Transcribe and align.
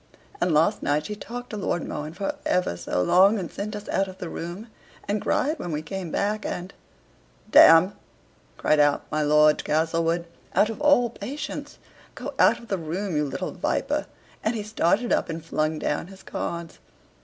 and 0.41 0.51
last 0.51 0.81
night 0.81 1.05
she 1.05 1.15
talked 1.15 1.51
to 1.51 1.57
Lord 1.57 1.87
Mohun 1.87 2.15
for 2.15 2.33
ever 2.43 2.75
so 2.75 3.03
long, 3.03 3.37
and 3.37 3.51
sent 3.51 3.75
us 3.75 3.87
out 3.89 4.07
of 4.07 4.17
the 4.17 4.29
room, 4.29 4.65
and 5.07 5.21
cried 5.21 5.59
when 5.59 5.71
we 5.71 5.83
came 5.83 6.09
back, 6.09 6.43
and" 6.43 6.73
"D 7.51 7.59
n!" 7.59 7.93
cried 8.57 8.79
out 8.79 9.05
my 9.11 9.21
Lord 9.21 9.63
Castlewood, 9.63 10.25
out 10.55 10.71
of 10.71 10.81
all 10.81 11.11
patience. 11.11 11.77
"Go 12.15 12.33
out 12.39 12.57
of 12.57 12.67
the 12.69 12.79
room, 12.79 13.15
you 13.15 13.25
little 13.25 13.51
viper!" 13.51 14.07
and 14.43 14.55
he 14.55 14.63
started 14.63 15.13
up 15.13 15.29
and 15.29 15.45
flung 15.45 15.77
down 15.77 16.07
his 16.07 16.23
cards. 16.23 16.79